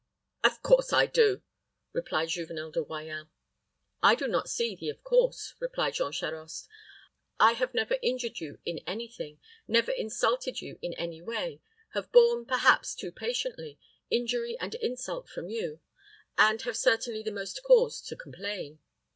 "Of 0.43 0.63
course 0.63 0.91
I 0.91 1.05
do," 1.05 1.43
replied 1.93 2.29
Juvenel 2.29 2.71
de 2.71 2.81
Royans. 2.81 3.29
"I 4.01 4.15
do 4.15 4.27
not 4.27 4.49
see 4.49 4.75
the 4.75 4.89
of 4.89 5.03
course," 5.03 5.53
replied 5.59 5.93
Jean 5.93 6.11
Charost. 6.11 6.67
"I 7.39 7.51
have 7.51 7.75
never 7.75 7.99
injured 8.01 8.39
you 8.39 8.57
in 8.65 8.79
any 8.87 9.07
thing, 9.07 9.39
never 9.67 9.91
insulted 9.91 10.59
you 10.59 10.79
in 10.81 10.95
any 10.95 11.21
way, 11.21 11.61
have 11.93 12.11
borne, 12.11 12.47
perhaps 12.47 12.95
too 12.95 13.11
patiently, 13.11 13.77
injury 14.09 14.57
and 14.59 14.73
insult 14.73 15.29
from 15.29 15.49
you, 15.49 15.81
and 16.35 16.63
have 16.63 16.77
certainly 16.77 17.21
the 17.21 17.29
most 17.31 17.61
cause 17.61 18.01
to 18.01 18.15
complain." 18.15 18.79